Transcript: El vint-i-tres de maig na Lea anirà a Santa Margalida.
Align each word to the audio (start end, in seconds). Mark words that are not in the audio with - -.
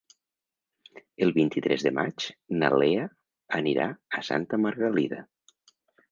El 1.25 1.33
vint-i-tres 1.33 1.83
de 1.87 1.91
maig 1.97 2.25
na 2.61 2.69
Lea 2.83 3.03
anirà 3.57 3.85
a 4.21 4.23
Santa 4.31 4.59
Margalida. 4.63 5.21